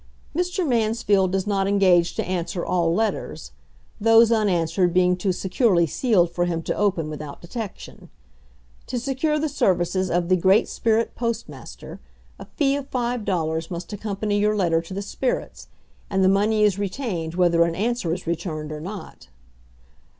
[0.35, 0.67] Mr.
[0.67, 3.51] Mansfield does not engage to answer all letters;
[3.99, 8.09] those unanswered being too securely sealed for him to open without detection.
[8.87, 11.99] To secure the services of the "Great Spirit Postmaster,"
[12.39, 15.67] a fee of five dollars must accompany your letter to the spirits;
[16.09, 19.29] and the money is retained whether an answer is returned or not.